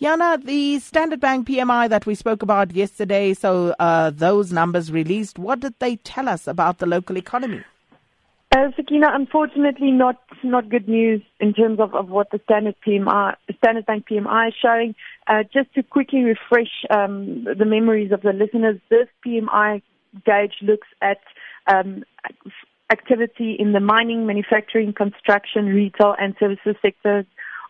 Jana, 0.00 0.38
the 0.38 0.78
Standard 0.78 1.18
Bank 1.18 1.48
PMI 1.48 1.88
that 1.88 2.06
we 2.06 2.14
spoke 2.14 2.42
about 2.42 2.72
yesterday, 2.72 3.34
so 3.34 3.74
uh, 3.80 4.10
those 4.10 4.52
numbers 4.52 4.92
released, 4.92 5.40
what 5.40 5.58
did 5.58 5.74
they 5.80 5.96
tell 5.96 6.28
us 6.28 6.46
about 6.46 6.78
the 6.78 6.86
local 6.86 7.16
economy? 7.16 7.64
Uh, 8.56 8.70
Sakina, 8.76 9.08
unfortunately, 9.12 9.90
not 9.90 10.16
not 10.44 10.70
good 10.70 10.88
news 10.88 11.20
in 11.40 11.52
terms 11.52 11.80
of, 11.80 11.94
of 11.96 12.08
what 12.08 12.30
the 12.30 12.40
Standard 12.44 12.76
PMI, 12.86 13.34
Standard 13.56 13.86
Bank 13.86 14.06
PMI 14.08 14.48
is 14.48 14.54
showing. 14.62 14.94
Uh, 15.26 15.42
just 15.52 15.74
to 15.74 15.82
quickly 15.82 16.22
refresh 16.22 16.70
um, 16.90 17.44
the 17.44 17.66
memories 17.66 18.12
of 18.12 18.22
the 18.22 18.32
listeners, 18.32 18.80
this 18.88 19.08
PMI 19.26 19.82
gauge 20.24 20.54
looks 20.62 20.86
at 21.02 21.18
um, 21.66 22.04
activity 22.90 23.56
in 23.58 23.72
the 23.72 23.80
mining, 23.80 24.26
manufacturing, 24.26 24.92
construction, 24.92 25.66
retail, 25.66 26.14
and 26.18 26.36
services 26.38 26.76
sectors 26.80 27.26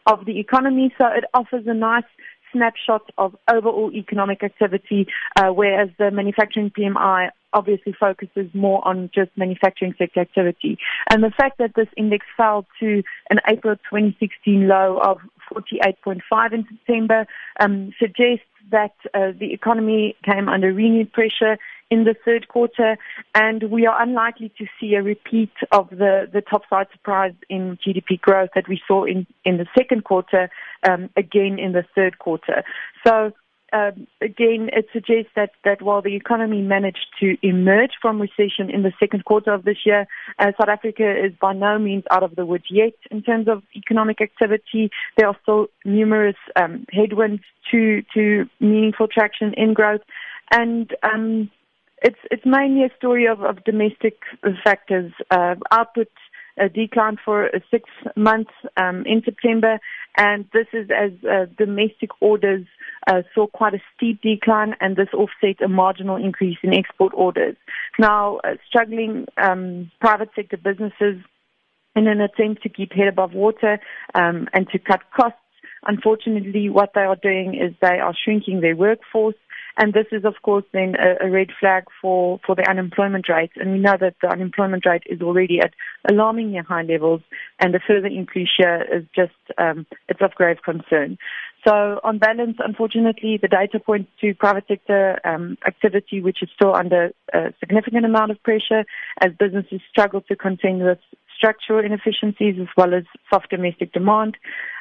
of 0.09 0.25
the 0.25 0.41
economy. 0.41 0.93
So 0.99 1.07
it 1.07 1.25
offers 1.35 1.65
a 1.67 1.75
nice 1.75 2.05
snapshot 2.53 3.03
of 3.19 3.37
overall 3.51 3.93
economic 3.93 4.43
activity, 4.43 5.07
uh, 5.37 5.49
whereas 5.49 5.91
the 5.99 6.11
manufacturing 6.11 6.71
PMI 6.71 7.29
obviously 7.53 7.95
focuses 7.99 8.47
more 8.53 8.87
on 8.87 9.11
just 9.15 9.31
manufacturing 9.37 9.95
sector 9.99 10.21
activity. 10.21 10.79
And 11.11 11.23
the 11.23 11.31
fact 11.31 11.59
that 11.59 11.73
this 11.77 11.89
index 11.97 12.27
fell 12.37 12.67
to 12.81 13.03
an 13.31 13.39
April 13.49 13.77
2016 13.91 14.69
low 14.69 14.99
of 15.03 15.19
48.5 15.53 16.53
in 16.53 16.67
September 16.69 17.27
um, 17.61 17.93
suggests 17.99 18.45
that 18.71 18.93
uh, 19.15 19.33
the 19.39 19.53
economy 19.53 20.15
came 20.25 20.49
under 20.49 20.73
renewed 20.73 21.13
pressure 21.13 21.57
in 21.91 22.05
the 22.05 22.15
third 22.25 22.49
quarter, 22.49 22.97
and 23.35 23.63
we 23.71 23.87
are 23.87 24.01
unlikely 24.01 24.53
to 24.59 24.67
see 24.79 24.95
a 24.95 25.03
repeat 25.03 25.53
of 25.73 25.89
the, 25.91 26.29
the 26.33 26.43
top 26.43 26.63
side 26.69 26.87
surprise 26.93 27.35
in 27.49 27.79
GDP 27.87 28.21
growth 28.21 28.51
that 28.55 28.69
we 28.69 28.81
saw 28.87 29.05
in, 29.05 29.27
in 29.45 29.57
the 29.57 29.67
second 29.77 30.05
quarter 30.05 30.51
um, 30.89 31.11
again 31.17 31.59
in 31.59 31.73
the 31.73 31.85
third 31.95 32.19
quarter. 32.19 32.63
So 33.07 33.33
um, 33.73 34.07
again, 34.23 34.71
it 34.73 34.87
suggests 34.93 35.31
that, 35.37 35.51
that 35.65 35.83
while 35.83 36.01
the 36.01 36.17
economy 36.17 36.63
managed 36.63 37.07
to 37.21 37.37
emerge 37.43 37.93
from 38.01 38.21
recession 38.21 38.71
in 38.71 38.83
the 38.83 38.93
second 38.99 39.25
quarter 39.27 39.53
of 39.53 39.65
this 39.65 39.79
year, 39.85 40.07
uh, 40.39 40.53
South 40.59 40.69
Africa 40.69 41.11
is 41.11 41.33
by 41.39 41.53
no 41.53 41.79
means 41.79 42.05
out 42.11 42.23
of 42.23 42.35
the 42.35 42.47
woods 42.47 42.65
yet 42.71 42.95
in 43.11 43.23
terms 43.23 43.47
of 43.47 43.63
economic 43.77 44.21
activity. 44.23 44.91
There 45.17 45.27
are 45.27 45.37
still 45.43 45.67
numerous 45.85 46.37
um, 46.57 46.87
headwinds 46.91 47.43
to 47.71 48.03
to 48.15 48.49
meaningful 48.61 49.09
traction 49.09 49.53
in 49.55 49.75
growth, 49.75 50.01
and 50.51 50.95
um, 51.03 51.51
it's 52.03 52.19
it's 52.31 52.45
mainly 52.47 52.85
a 52.85 52.97
story 52.97 53.27
of, 53.27 53.43
of 53.43 53.65
domestic 53.65 54.19
factors. 54.65 55.13
Uh, 55.31 55.57
output 55.71 56.09
uh, 56.61 56.69
declined 56.69 57.19
for 57.25 57.51
six 57.71 57.89
months 58.17 58.51
um, 58.77 59.05
in 59.07 59.23
September, 59.25 59.79
and 60.17 60.45
this 60.53 60.67
is 60.73 60.89
as 60.91 61.13
uh, 61.25 61.47
domestic 61.57 62.11
orders 62.21 62.67
uh, 63.07 63.23
saw 63.35 63.47
quite 63.47 63.75
a 63.75 63.83
steep 63.95 64.21
decline, 64.23 64.75
and 64.81 64.97
this 64.97 65.09
offset 65.15 65.63
a 65.65 65.69
marginal 65.69 66.17
increase 66.17 66.59
in 66.63 66.75
export 66.75 67.13
orders. 67.15 67.57
Now, 67.99 68.39
uh, 68.39 68.55
struggling 68.69 69.27
um, 69.37 69.91
private 70.01 70.31
sector 70.35 70.57
businesses 70.57 71.23
in 71.97 72.07
an 72.07 72.21
attempt 72.21 72.63
to 72.63 72.69
keep 72.69 72.93
head 72.93 73.09
above 73.09 73.33
water 73.33 73.79
um, 74.15 74.49
and 74.53 74.69
to 74.71 74.79
cut 74.79 75.01
costs. 75.17 75.39
Unfortunately, 75.87 76.69
what 76.69 76.91
they 76.95 77.03
are 77.03 77.17
doing 77.17 77.55
is 77.55 77.75
they 77.81 77.99
are 77.99 78.15
shrinking 78.25 78.61
their 78.61 78.77
workforce 78.77 79.37
and 79.79 79.95
this 79.95 80.07
is, 80.11 80.25
of 80.25 80.35
course, 80.43 80.65
then 80.73 80.95
a, 80.97 81.27
a 81.27 81.31
red 81.31 81.49
flag 81.59 81.85
for, 82.03 82.41
for 82.45 82.57
the 82.57 82.69
unemployment 82.69 83.29
rate. 83.29 83.53
And 83.57 83.73
we 83.73 83.79
know 83.79 83.97
that 83.99 84.17
the 84.21 84.29
unemployment 84.29 84.85
rate 84.85 85.05
is 85.07 85.23
already 85.23 85.61
at 85.61 85.73
alarmingly 86.11 86.59
high 86.59 86.83
levels, 86.83 87.23
and 87.61 87.73
the 87.73 87.81
further 87.87 88.09
increase 88.09 88.51
here 88.57 88.85
is 88.93 89.05
just, 89.15 89.33
um, 89.57 89.87
it's 90.09 90.21
of 90.21 90.35
grave 90.35 90.59
concern. 90.65 91.17
So 91.67 92.01
on 92.03 92.19
balance, 92.19 92.57
unfortunately, 92.59 93.39
the 93.41 93.49
data 93.49 93.79
points 93.79 94.11
to 94.21 94.35
private 94.35 94.65
sector 94.69 95.21
um, 95.25 95.57
activity, 95.67 96.21
which 96.21 96.43
is 96.43 96.49
still 96.55 96.75
under 96.75 97.11
a 97.33 97.53
significant 97.61 98.05
amount 98.05 98.31
of 98.33 98.43
pressure 98.43 98.85
as 99.21 99.33
businesses 99.39 99.81
struggle 99.91 100.23
to 100.23 100.37
contain 100.37 100.81
this 100.81 100.99
structural 101.37 101.85
inefficiencies 101.85 102.57
as 102.61 102.67
well 102.77 102.95
as 102.95 103.05
soft 103.31 103.51
domestic 103.51 103.93
demand. 103.93 104.37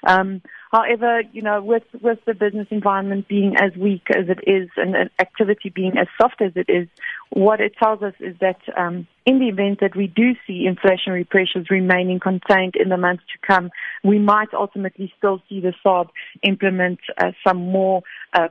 Um, 0.05 0.41
however, 0.71 1.21
you 1.31 1.41
know, 1.41 1.61
with, 1.61 1.83
with 2.01 2.19
the 2.25 2.33
business 2.33 2.67
environment 2.71 3.27
being 3.27 3.55
as 3.57 3.75
weak 3.75 4.03
as 4.15 4.25
it 4.29 4.39
is 4.47 4.69
and 4.77 4.95
activity 5.19 5.69
being 5.69 5.97
as 5.97 6.07
soft 6.19 6.41
as 6.41 6.51
it 6.55 6.69
is, 6.69 6.87
what 7.31 7.59
it 7.59 7.73
tells 7.81 8.01
us 8.01 8.13
is 8.19 8.35
that 8.39 8.59
um, 8.77 9.07
in 9.25 9.39
the 9.39 9.47
event 9.47 9.79
that 9.81 9.95
we 9.95 10.07
do 10.07 10.33
see 10.45 10.67
inflationary 10.67 11.27
pressures 11.27 11.67
remaining 11.69 12.19
contained 12.19 12.75
in 12.75 12.89
the 12.89 12.97
months 12.97 13.23
to 13.31 13.47
come, 13.47 13.69
we 14.03 14.19
might 14.19 14.53
ultimately 14.53 15.11
still 15.17 15.41
see 15.49 15.59
the 15.59 15.73
SARB 15.85 16.09
implement 16.43 16.99
uh, 17.17 17.31
some 17.45 17.57
more 17.57 18.01
uh, 18.33 18.47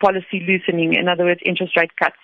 policy 0.00 0.40
loosening, 0.46 0.94
in 0.94 1.08
other 1.08 1.24
words, 1.24 1.40
interest 1.44 1.76
rate 1.76 1.94
cuts. 1.96 2.16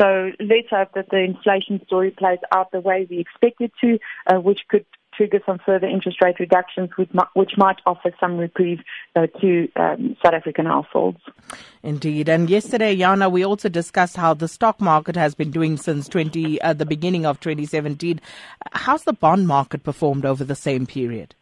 So 0.00 0.30
let's 0.40 0.68
hope 0.70 0.92
that 0.94 1.10
the 1.10 1.18
inflation 1.18 1.84
story 1.86 2.10
plays 2.10 2.38
out 2.52 2.72
the 2.72 2.80
way 2.80 3.06
we 3.08 3.18
expect 3.18 3.60
it 3.60 3.72
to, 3.82 3.98
uh, 4.26 4.40
which 4.40 4.60
could 4.68 4.86
trigger 5.22 5.40
some 5.46 5.58
further 5.64 5.86
interest 5.86 6.18
rate 6.22 6.38
reductions, 6.40 6.90
which 6.96 7.10
might, 7.12 7.28
which 7.34 7.52
might 7.56 7.76
offer 7.86 8.10
some 8.18 8.36
reprieve 8.36 8.80
uh, 9.14 9.26
to 9.40 9.68
um, 9.76 10.16
South 10.24 10.34
African 10.34 10.66
households. 10.66 11.20
Indeed. 11.82 12.28
And 12.28 12.50
yesterday, 12.50 12.96
Jana, 12.96 13.28
we 13.28 13.44
also 13.44 13.68
discussed 13.68 14.16
how 14.16 14.34
the 14.34 14.48
stock 14.48 14.80
market 14.80 15.16
has 15.16 15.34
been 15.34 15.50
doing 15.50 15.76
since 15.76 16.08
20, 16.08 16.60
uh, 16.60 16.72
the 16.72 16.86
beginning 16.86 17.24
of 17.24 17.38
2017. 17.40 18.20
How's 18.72 19.04
the 19.04 19.12
bond 19.12 19.46
market 19.46 19.84
performed 19.84 20.24
over 20.24 20.44
the 20.44 20.56
same 20.56 20.86
period? 20.86 21.34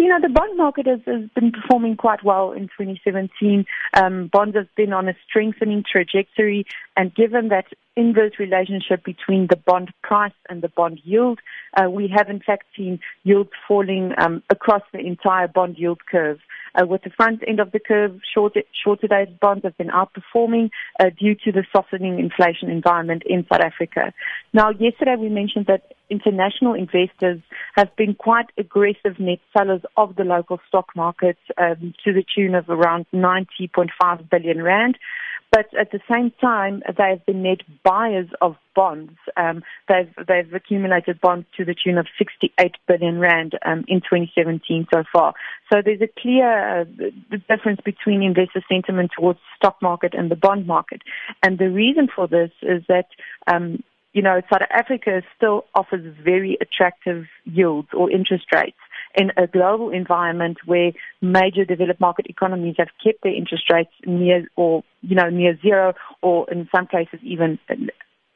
you 0.00 0.08
know, 0.08 0.18
the 0.20 0.32
bond 0.32 0.56
market 0.56 0.86
has, 0.86 1.00
has 1.06 1.28
been 1.34 1.52
performing 1.52 1.96
quite 1.96 2.24
well 2.24 2.52
in 2.52 2.62
2017. 2.78 3.66
Um, 3.94 4.30
bonds 4.32 4.56
have 4.56 4.74
been 4.74 4.92
on 4.94 5.08
a 5.08 5.14
strengthening 5.28 5.84
trajectory, 5.88 6.64
and 6.96 7.14
given 7.14 7.48
that 7.48 7.66
inverse 8.00 8.32
relationship 8.38 9.04
between 9.04 9.46
the 9.48 9.56
bond 9.56 9.92
price 10.02 10.32
and 10.48 10.62
the 10.62 10.68
bond 10.68 11.00
yield, 11.04 11.38
uh, 11.76 11.90
we 11.90 12.12
have 12.16 12.28
in 12.28 12.40
fact 12.40 12.64
seen 12.76 12.98
yields 13.24 13.50
falling 13.68 14.12
um, 14.18 14.42
across 14.48 14.82
the 14.92 14.98
entire 14.98 15.48
bond 15.48 15.76
yield 15.78 16.00
curve. 16.10 16.38
Uh, 16.74 16.86
with 16.86 17.02
the 17.02 17.10
front 17.10 17.42
end 17.48 17.58
of 17.58 17.72
the 17.72 17.80
curve, 17.80 18.20
shorter, 18.32 18.62
shorter 18.84 19.08
dated 19.08 19.40
bonds 19.40 19.64
have 19.64 19.76
been 19.76 19.88
outperforming 19.88 20.70
uh, 21.00 21.10
due 21.18 21.34
to 21.34 21.50
the 21.50 21.64
softening 21.74 22.18
inflation 22.20 22.70
environment 22.70 23.22
in 23.26 23.44
South 23.52 23.60
Africa. 23.60 24.12
Now, 24.52 24.70
yesterday 24.70 25.16
we 25.18 25.28
mentioned 25.28 25.66
that 25.66 25.92
international 26.10 26.74
investors 26.74 27.40
have 27.74 27.94
been 27.96 28.14
quite 28.14 28.46
aggressive 28.56 29.18
net 29.18 29.40
sellers 29.56 29.82
of 29.96 30.16
the 30.16 30.24
local 30.24 30.60
stock 30.68 30.90
market 30.94 31.38
um, 31.58 31.92
to 32.04 32.12
the 32.12 32.24
tune 32.34 32.54
of 32.54 32.68
around 32.68 33.06
90.5 33.12 34.30
billion 34.30 34.62
rand. 34.62 34.96
But 35.52 35.66
at 35.78 35.90
the 35.90 36.00
same 36.08 36.32
time, 36.40 36.82
they 36.96 37.10
have 37.10 37.26
been 37.26 37.42
net 37.42 37.62
buyers 37.82 38.28
of 38.40 38.56
bonds. 38.76 39.12
Um, 39.36 39.62
they've 39.88 40.12
they've 40.28 40.52
accumulated 40.54 41.20
bonds 41.20 41.46
to 41.56 41.64
the 41.64 41.74
tune 41.74 41.98
of 41.98 42.06
68 42.18 42.76
billion 42.86 43.18
rand 43.18 43.58
um, 43.66 43.84
in 43.88 44.00
2017 44.00 44.86
so 44.92 45.02
far. 45.12 45.34
So 45.72 45.82
there's 45.84 46.02
a 46.02 46.20
clear 46.20 46.82
uh, 46.82 46.84
difference 47.48 47.80
between 47.84 48.22
investor 48.22 48.62
sentiment 48.70 49.10
towards 49.18 49.40
stock 49.56 49.76
market 49.82 50.14
and 50.14 50.30
the 50.30 50.36
bond 50.36 50.68
market. 50.68 51.02
And 51.42 51.58
the 51.58 51.70
reason 51.70 52.08
for 52.14 52.28
this 52.28 52.50
is 52.62 52.84
that 52.88 53.06
um, 53.48 53.82
you 54.12 54.22
know, 54.22 54.40
South 54.52 54.62
Africa 54.70 55.22
still 55.36 55.66
offers 55.74 56.14
very 56.22 56.58
attractive 56.60 57.26
yields 57.44 57.88
or 57.92 58.10
interest 58.10 58.46
rates 58.52 58.78
in 59.16 59.30
a 59.36 59.46
global 59.46 59.90
environment 59.90 60.58
where 60.66 60.92
major 61.20 61.64
developed 61.64 62.00
market 62.00 62.26
economies 62.28 62.76
have 62.78 62.88
kept 63.02 63.22
their 63.22 63.34
interest 63.34 63.64
rates 63.72 63.90
near 64.06 64.48
or, 64.56 64.82
you 65.02 65.16
know, 65.16 65.28
near 65.28 65.58
zero 65.60 65.94
or 66.22 66.50
in 66.50 66.68
some 66.74 66.86
cases 66.86 67.18
even 67.22 67.58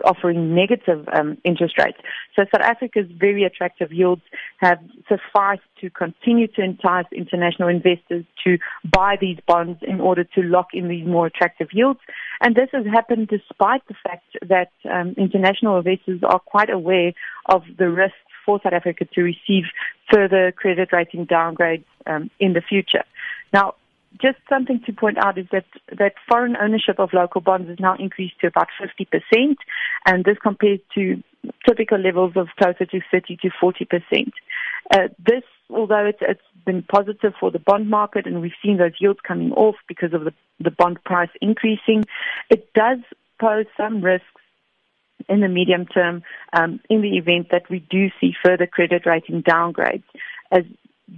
offering 0.04 0.54
negative 0.54 1.06
um, 1.16 1.38
interest 1.44 1.78
rates. 1.78 1.98
So 2.36 2.44
South 2.54 2.62
Africa's 2.62 3.06
very 3.18 3.44
attractive 3.44 3.92
yields 3.92 4.22
have 4.58 4.78
sufficed 5.08 5.62
to 5.80 5.90
continue 5.90 6.46
to 6.48 6.62
entice 6.62 7.06
international 7.12 7.68
investors 7.68 8.24
to 8.44 8.58
buy 8.84 9.16
these 9.20 9.38
bonds 9.46 9.78
in 9.82 10.00
order 10.00 10.24
to 10.24 10.42
lock 10.42 10.68
in 10.74 10.88
these 10.88 11.06
more 11.06 11.26
attractive 11.26 11.68
yields. 11.72 12.00
And 12.40 12.54
this 12.54 12.68
has 12.72 12.84
happened 12.86 13.28
despite 13.28 13.86
the 13.88 13.94
fact 14.02 14.36
that 14.48 14.70
um, 14.90 15.14
international 15.16 15.78
investors 15.78 16.20
are 16.24 16.40
quite 16.40 16.70
aware 16.70 17.12
of 17.46 17.62
the 17.78 17.88
risks 17.88 18.18
for 18.44 18.60
South 18.62 18.72
Africa 18.72 19.04
to 19.14 19.22
receive 19.22 19.64
further 20.12 20.52
credit 20.52 20.90
rating 20.92 21.26
downgrades 21.26 21.84
um, 22.06 22.30
in 22.38 22.52
the 22.52 22.60
future. 22.60 23.04
Now, 23.52 23.74
just 24.20 24.38
something 24.48 24.80
to 24.86 24.92
point 24.92 25.18
out 25.18 25.38
is 25.38 25.46
that, 25.50 25.64
that 25.98 26.14
foreign 26.28 26.56
ownership 26.56 26.98
of 26.98 27.12
local 27.12 27.40
bonds 27.40 27.68
has 27.68 27.78
now 27.80 27.96
increased 27.96 28.40
to 28.40 28.46
about 28.46 28.68
50%, 28.80 29.56
and 30.06 30.24
this 30.24 30.38
compares 30.42 30.80
to 30.94 31.22
typical 31.66 31.98
levels 31.98 32.32
of 32.36 32.48
closer 32.58 32.86
to 32.86 33.00
30 33.10 33.36
to 33.38 33.50
40%. 33.62 34.30
Uh, 34.92 35.08
this, 35.24 35.42
although 35.68 36.06
it's, 36.06 36.18
it's 36.20 36.40
been 36.64 36.82
positive 36.82 37.32
for 37.38 37.50
the 37.50 37.58
bond 37.58 37.90
market, 37.90 38.26
and 38.26 38.40
we've 38.40 38.52
seen 38.62 38.76
those 38.76 38.92
yields 39.00 39.20
coming 39.26 39.52
off 39.52 39.76
because 39.88 40.12
of 40.12 40.24
the, 40.24 40.32
the 40.60 40.70
bond 40.70 41.02
price 41.04 41.30
increasing, 41.40 42.04
it 42.50 42.72
does 42.74 42.98
pose 43.40 43.66
some 43.76 44.00
risks 44.00 44.26
in 45.28 45.40
the 45.40 45.48
medium 45.48 45.86
term 45.86 46.22
um, 46.52 46.80
in 46.90 47.02
the 47.02 47.16
event 47.16 47.48
that 47.50 47.68
we 47.70 47.80
do 47.90 48.08
see 48.20 48.32
further 48.44 48.66
credit 48.66 49.06
rating 49.06 49.42
downgrades. 49.42 50.04
As 50.50 50.64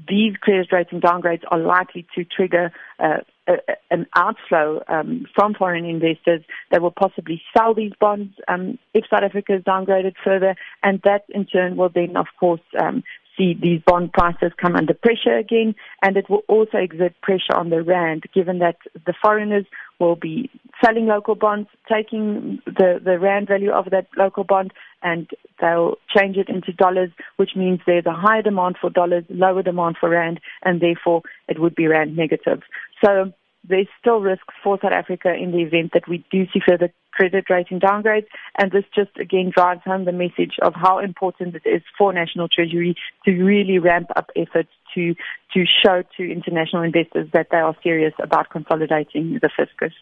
these 0.08 0.37
credit 0.37 0.69
rating 0.72 1.00
downgrades 1.00 1.43
are 1.50 1.58
likely 1.58 2.06
to 2.14 2.25
trigger 2.25 2.72
uh, 2.98 3.19
a, 3.46 3.54
an 3.90 4.06
outflow 4.14 4.82
um, 4.88 5.26
from 5.34 5.54
foreign 5.54 5.84
investors 5.84 6.43
that 6.70 6.82
will 6.82 6.90
possibly 6.90 7.40
sell 7.56 7.75
these 7.75 7.93
bonds 8.00 8.34
um, 8.48 8.78
if 8.94 9.04
South 9.08 9.22
Africa 9.22 9.54
is 9.56 9.62
downgraded 9.62 10.14
further, 10.25 10.56
and 10.82 11.00
that 11.04 11.25
in 11.28 11.46
turn 11.46 11.76
will 11.76 11.88
then, 11.88 12.16
of 12.16 12.26
course, 12.38 12.60
um, 12.78 13.02
see 13.36 13.54
these 13.60 13.80
bond 13.86 14.12
prices 14.12 14.52
come 14.60 14.76
under 14.76 14.94
pressure 14.94 15.36
again, 15.36 15.74
and 16.02 16.16
it 16.16 16.28
will 16.28 16.42
also 16.48 16.78
exert 16.78 17.14
pressure 17.22 17.54
on 17.54 17.70
the 17.70 17.82
rand, 17.82 18.24
given 18.34 18.58
that 18.60 18.76
the 19.06 19.14
foreigners 19.22 19.66
will 19.98 20.16
be 20.16 20.50
selling 20.84 21.06
local 21.06 21.34
bonds, 21.34 21.68
taking 21.90 22.60
the, 22.66 23.00
the 23.02 23.18
rand 23.18 23.48
value 23.48 23.70
of 23.70 23.90
that 23.90 24.06
local 24.16 24.44
bond, 24.44 24.72
and 25.02 25.30
they'll 25.60 25.96
change 26.14 26.36
it 26.36 26.48
into 26.48 26.72
dollars, 26.72 27.10
which 27.36 27.50
means 27.56 27.80
there's 27.86 28.06
a 28.06 28.12
higher 28.12 28.42
demand 28.42 28.76
for 28.80 28.90
dollars, 28.90 29.24
lower 29.28 29.62
demand 29.62 29.96
for 29.98 30.10
rand, 30.10 30.40
and 30.64 30.80
therefore 30.80 31.22
it 31.48 31.60
would 31.60 31.74
be 31.74 31.86
rand 31.86 32.16
negative. 32.16 32.62
So 33.04 33.32
there's 33.68 33.88
still 34.00 34.20
risk 34.20 34.42
for 34.62 34.78
South 34.82 34.92
Africa 34.92 35.32
in 35.34 35.52
the 35.52 35.58
event 35.58 35.92
that 35.94 36.08
we 36.08 36.24
do 36.30 36.46
see 36.52 36.60
further 36.66 36.92
credit 37.12 37.46
rating 37.48 37.80
downgrades. 37.80 38.26
And 38.58 38.70
this 38.70 38.84
just 38.94 39.16
again 39.18 39.50
drives 39.54 39.80
home 39.84 40.04
the 40.04 40.12
message 40.12 40.56
of 40.62 40.74
how 40.74 40.98
important 40.98 41.54
it 41.54 41.62
is 41.64 41.82
for 41.98 42.12
National 42.12 42.48
Treasury 42.48 42.94
to 43.24 43.32
really 43.32 43.78
ramp 43.78 44.08
up 44.16 44.30
efforts 44.36 44.68
to 44.94 45.14
to 45.54 45.64
show 45.82 46.02
to 46.16 46.30
international 46.30 46.82
investors 46.82 47.28
that 47.32 47.48
they 47.50 47.58
are 47.58 47.74
serious 47.82 48.12
about 48.22 48.50
consolidating 48.50 49.38
the 49.40 49.50
fiscus. 49.56 49.92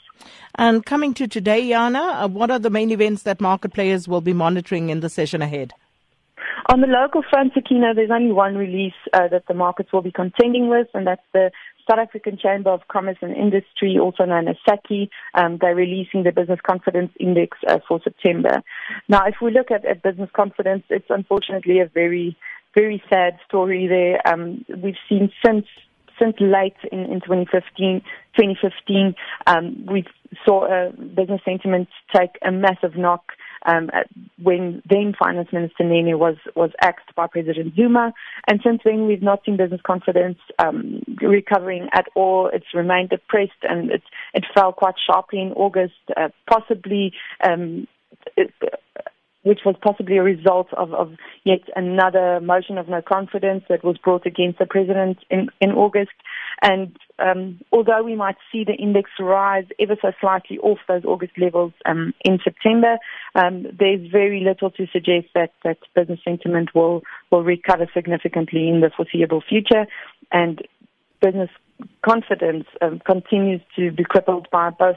And 0.57 0.85
coming 0.85 1.15
to 1.15 1.29
today, 1.29 1.69
Jana, 1.69 2.01
uh, 2.01 2.29
what 2.29 2.51
are 2.51 2.59
the 2.59 2.71
main 2.71 2.91
events 2.91 3.23
that 3.23 3.41
market 3.41 3.73
players 3.73 4.09
will 4.09 4.21
be 4.21 4.33
monitoring 4.33 4.91
in 4.91 5.01
the 5.01 5.09
session 5.09 5.43
ahead? 5.43 5.73
On 6.71 6.81
the 6.81 6.87
local 6.87 7.23
front, 7.29 7.53
Sakina, 7.53 7.93
there's 7.95 8.11
only 8.11 8.33
one 8.33 8.57
release 8.57 8.95
uh, 9.13 9.29
that 9.29 9.47
the 9.49 9.55
markets 9.55 9.93
will 9.93 10.03
be 10.03 10.11
contending 10.11 10.69
with, 10.69 10.87
and 10.95 11.07
that's 11.07 11.25
the 11.33 11.51
South 11.89 11.99
African 11.99 12.39
Chamber 12.39 12.71
of 12.71 12.89
Commerce 12.89 13.19
and 13.21 13.37
Industry, 13.37 13.99
also 14.01 14.25
known 14.25 14.49
as 14.49 14.57
SACCI, 14.67 15.11
Um, 15.35 15.59
they're 15.61 15.75
releasing 15.75 16.23
the 16.23 16.33
Business 16.33 16.61
Confidence 16.67 17.13
Index 17.21 17.59
uh, 17.69 17.81
for 17.87 18.01
September. 18.03 18.63
Now, 19.09 19.27
if 19.27 19.37
we 19.43 19.51
look 19.51 19.71
at, 19.71 19.85
at 19.85 20.03
business 20.03 20.31
confidence, 20.33 20.85
it's 20.89 21.11
unfortunately 21.11 21.81
a 21.81 21.87
very, 21.87 22.37
very 22.75 23.03
sad 23.11 23.39
story 23.47 23.87
there. 23.87 24.27
Um, 24.27 24.65
we've 24.83 24.97
seen 25.09 25.31
since 25.45 25.67
since 26.19 26.37
late 26.39 26.77
in, 26.93 27.01
in 27.01 27.21
2015, 27.21 28.01
2015 28.37 29.15
um, 29.49 29.85
we 29.91 30.05
saw 30.47 30.65
uh, 30.65 30.91
business 30.93 31.41
sentiment 31.45 31.89
take 32.15 32.39
a 32.47 32.53
massive 32.53 32.97
knock 32.97 33.33
um, 33.65 33.91
when 34.43 34.83
then 34.89 35.15
Finance 35.19 35.49
Minister 35.53 35.85
Nene 35.85 36.19
was, 36.19 36.37
was 36.55 36.71
axed 36.81 37.15
by 37.15 37.27
President 37.27 37.75
Zuma. 37.75 38.13
And 38.49 38.61
since 38.65 38.83
then, 38.85 39.07
we've 39.07 39.23
not 39.23 39.45
seen 39.45 39.57
business 39.57 39.81
confidence 39.87 40.39
um, 40.59 41.03
recovering 41.21 41.89
at 41.93 42.07
all. 42.15 42.51
It's 42.53 42.75
remained 42.75 43.11
depressed 43.11 43.53
and 43.63 43.91
it, 43.91 44.03
it 44.35 44.45
fell 44.55 44.73
quite 44.73 44.95
sharply 45.05 45.41
in 45.41 45.53
August, 45.53 45.95
uh, 46.17 46.29
possibly. 46.51 47.13
Um, 47.47 47.87
it, 48.37 48.53
which 49.45 49.61
was 49.65 49.77
possibly 49.83 50.17
a 50.17 50.23
result 50.23 50.69
of, 50.73 50.93
of 50.95 51.13
yet 51.45 51.61
another 51.77 52.41
motion 52.41 52.79
of 52.79 52.89
no 52.89 53.03
confidence 53.03 53.63
that 53.69 53.85
was 53.85 53.99
brought 53.99 54.27
against 54.27 54.59
the 54.59 54.67
president 54.67 55.19
in, 55.31 55.49
in 55.61 55.71
August. 55.71 56.13
And 56.63 56.97
um, 57.19 57.61
although 57.73 58.03
we 58.03 58.17
might 58.17 58.37
see 58.51 58.65
the 58.65 58.75
index 58.75 59.11
rise 59.19 59.67
ever 59.79 59.97
so 60.01 60.13
slightly 60.21 60.59
off 60.59 60.79
those 60.89 61.05
August 61.05 61.33
levels 61.39 61.73
um, 61.87 62.15
in 62.25 62.39
September, 62.43 62.97
um, 63.35 63.67
there's 63.79 64.11
very 64.11 64.41
little 64.41 64.71
to 64.73 64.87
suggest 64.93 65.27
that, 65.35 65.53
that 65.65 65.79
business 65.95 66.21
sentiment 66.25 66.75
will, 66.75 67.03
will 67.31 67.45
recover 67.45 67.87
significantly 67.95 68.69
in 68.69 68.81
the 68.81 68.91
foreseeable 68.97 69.43
future. 69.47 69.87
And 70.33 70.63
business 71.21 71.51
confidence 72.05 72.67
um, 72.81 73.01
continues 73.05 73.61
to 73.77 73.91
be 73.93 74.05
crippled 74.05 74.49
by 74.51 74.71
both 74.71 74.97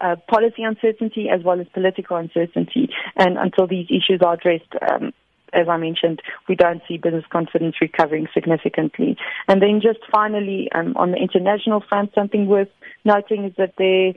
uh, 0.00 0.16
policy 0.28 0.62
uncertainty 0.62 1.28
as 1.28 1.42
well 1.42 1.60
as 1.60 1.66
political 1.72 2.16
uncertainty. 2.16 2.88
And 3.16 3.36
until 3.38 3.66
these 3.66 3.86
issues 3.90 4.20
are 4.24 4.34
addressed, 4.34 4.72
um, 4.90 5.12
as 5.52 5.68
I 5.68 5.76
mentioned, 5.76 6.20
we 6.48 6.54
don't 6.54 6.82
see 6.88 6.98
business 6.98 7.24
confidence 7.30 7.76
recovering 7.80 8.28
significantly. 8.34 9.16
And 9.46 9.62
then 9.62 9.80
just 9.82 10.00
finally, 10.10 10.68
um, 10.74 10.96
on 10.96 11.12
the 11.12 11.18
international 11.18 11.82
front, 11.88 12.12
something 12.14 12.46
worth 12.46 12.68
noting 13.04 13.44
is 13.44 13.52
that 13.56 13.74
there 13.78 14.12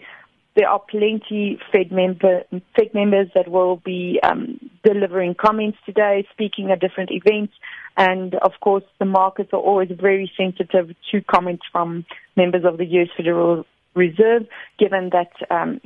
there 0.56 0.68
are 0.68 0.82
plenty 0.90 1.58
Fed 1.72 1.92
member 1.92 2.44
Fed 2.76 2.94
members 2.94 3.28
that 3.36 3.48
will 3.50 3.78
be 3.78 4.20
um, 4.22 4.60
delivering 4.84 5.36
comments 5.36 5.78
today, 5.86 6.28
speaking 6.32 6.72
at 6.72 6.82
different 6.82 7.10
events, 7.12 7.54
and 7.98 8.36
of 8.36 8.52
course 8.62 8.84
the 9.00 9.06
markets 9.06 9.52
are 9.54 9.60
always 9.60 9.90
very 9.92 10.32
sensitive 10.38 10.94
to 11.12 11.22
comments 11.22 11.64
from 11.72 12.06
members 12.36 12.66
of 12.66 12.78
the 12.78 12.86
U.S. 12.86 13.08
Federal 13.16 13.66
Reserve, 13.96 14.44
given 14.78 15.12
that 15.12 15.32
um, 15.50 15.80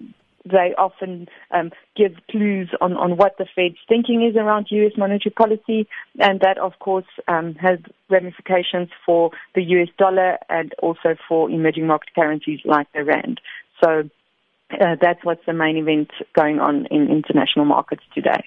they 0.45 0.73
often 0.77 1.27
um, 1.51 1.71
give 1.95 2.13
clues 2.29 2.69
on, 2.79 2.93
on 2.93 3.17
what 3.17 3.37
the 3.37 3.45
Fed's 3.55 3.77
thinking 3.87 4.23
is 4.23 4.35
around 4.35 4.67
U.S. 4.69 4.93
monetary 4.97 5.31
policy, 5.31 5.87
and 6.19 6.39
that, 6.41 6.57
of 6.57 6.73
course, 6.79 7.05
um, 7.27 7.55
has 7.55 7.79
ramifications 8.09 8.89
for 9.05 9.31
the 9.55 9.63
U.S. 9.63 9.89
dollar 9.97 10.37
and 10.49 10.73
also 10.81 11.15
for 11.27 11.49
emerging 11.49 11.87
market 11.87 12.13
currencies 12.13 12.59
like 12.63 12.87
the 12.93 13.03
rand. 13.03 13.41
So 13.83 14.09
uh, 14.71 14.95
that's 15.01 15.23
what's 15.23 15.45
the 15.45 15.53
main 15.53 15.77
event 15.77 16.11
going 16.35 16.59
on 16.59 16.85
in 16.87 17.09
international 17.09 17.65
markets 17.65 18.03
today. 18.13 18.43